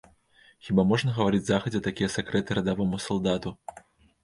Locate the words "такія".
1.89-2.09